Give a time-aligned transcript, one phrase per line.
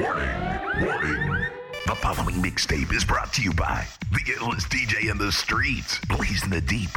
[0.00, 1.46] Warning, warning.
[1.86, 6.48] The following mixtape is brought to you by the illest DJ in the streets, blazing
[6.48, 6.88] the deep.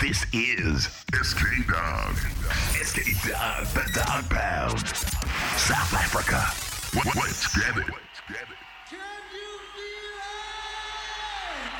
[0.00, 2.14] This is SK Dog.
[2.80, 4.86] SK Dog, the Dog Pound.
[5.56, 6.44] South Africa.
[6.96, 7.86] What, let's get it.
[7.86, 8.98] Can
[9.32, 9.90] you be
[10.20, 11.72] right?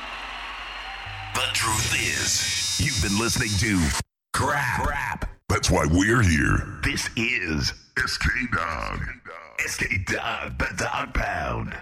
[1.35, 3.79] The truth is, you've been listening to
[4.33, 4.83] crap.
[4.83, 5.29] crap.
[5.47, 6.79] That's why we're here.
[6.83, 8.99] This is SK Dog.
[9.65, 11.73] SK Dog, the Dog Pound.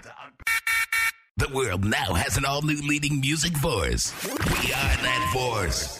[1.36, 4.14] The world now has an all new leading music force.
[4.24, 5.98] We are that force.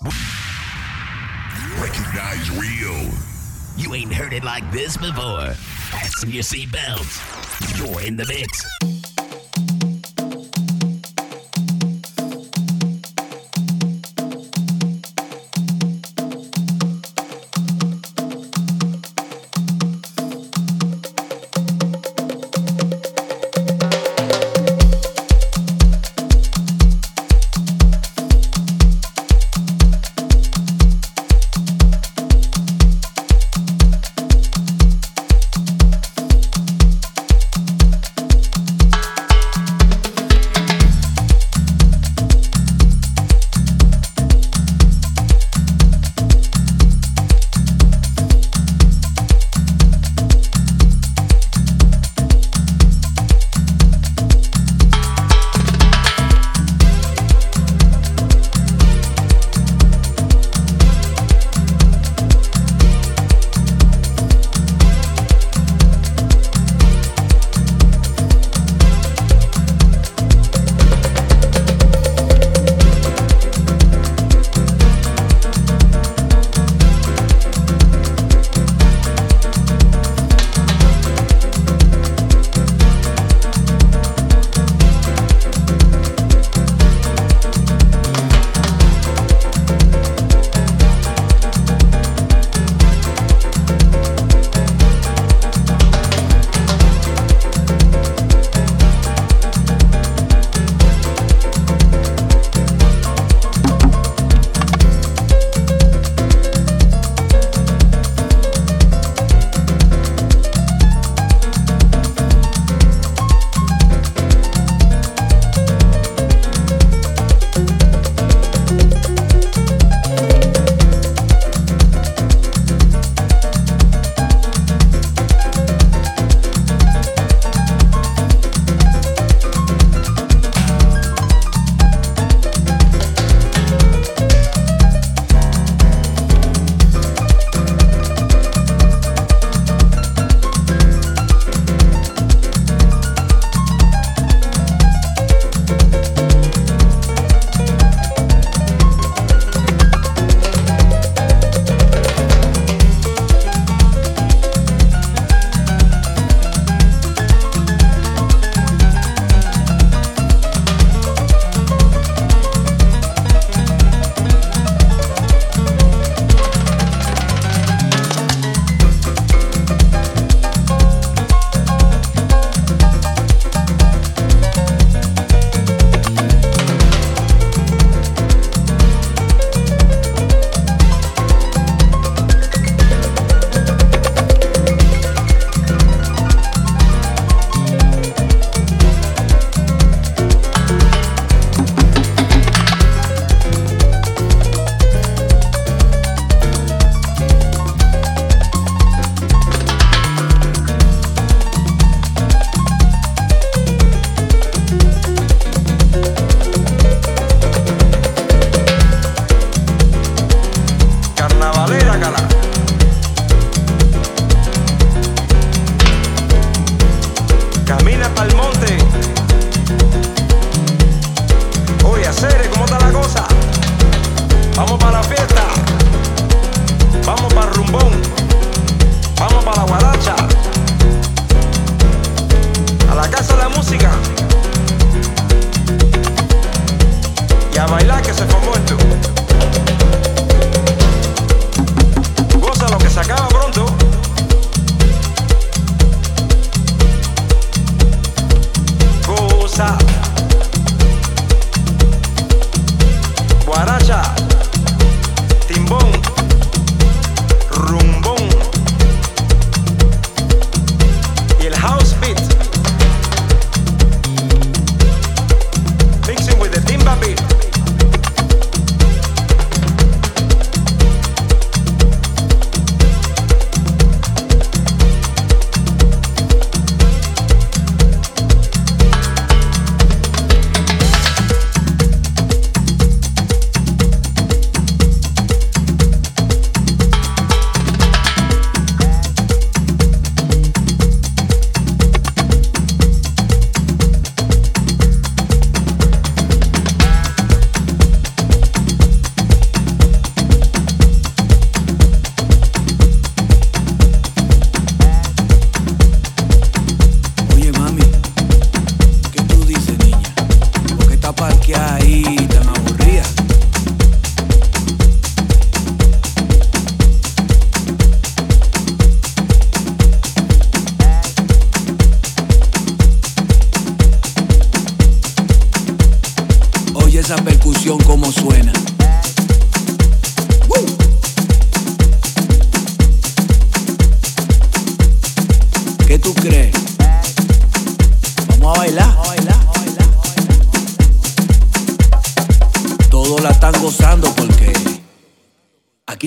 [1.80, 3.10] Recognize real.
[3.76, 5.52] You ain't heard it like this before.
[5.90, 7.76] Fasten your seatbelts.
[7.76, 9.03] You're in the mix.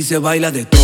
[0.08, 0.77] Se baila de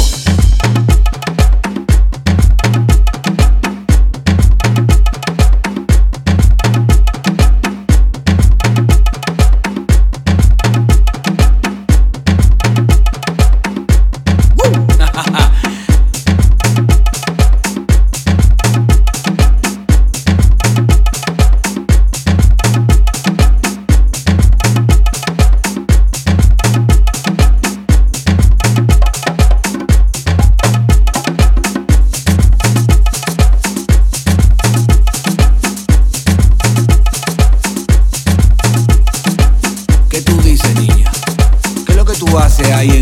[40.64, 41.04] todo.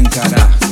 [0.02, 0.71] mirando.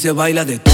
[0.00, 0.69] Se baila de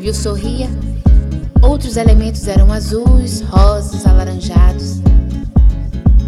[0.00, 0.66] civil sorria,
[1.60, 5.02] outros elementos eram azuis, rosas, alaranjados.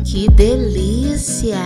[0.05, 1.57] Que delícia!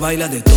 [0.00, 0.49] Baila de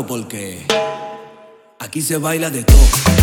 [0.00, 0.64] porque
[1.78, 3.21] aquí se baila de todo.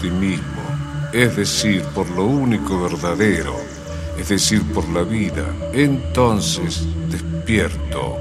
[0.00, 0.62] Ti mismo,
[1.12, 3.54] es decir, por lo único verdadero,
[4.18, 5.44] es decir, por la vida.
[5.72, 8.18] Entonces, despierto,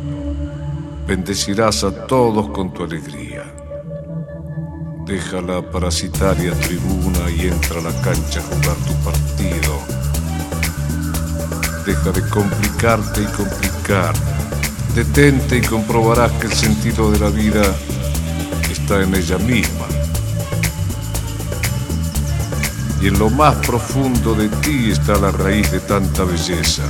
[1.08, 3.44] bendecirás a todos con tu alegría.
[5.06, 9.80] Deja la parasitaria tribuna y entra a la cancha a jugar tu partido.
[11.86, 14.14] Deja de complicarte y complicar.
[14.94, 17.64] Detente y comprobarás que el sentido de la vida
[18.70, 19.77] está en ella misma.
[23.08, 26.84] Y en lo más profundo de ti está la raíz de tanta belleza.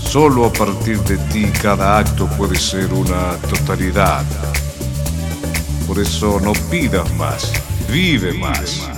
[0.00, 4.24] Solo a partir de ti cada acto puede ser una totalidad.
[5.88, 7.52] Por eso no pidas más,
[7.90, 8.97] vive más.